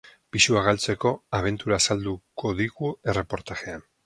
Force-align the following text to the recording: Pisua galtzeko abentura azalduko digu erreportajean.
Pisua 0.35 0.63
galtzeko 0.67 1.11
abentura 1.41 1.77
azalduko 1.83 2.55
digu 2.63 2.91
erreportajean. 3.15 3.89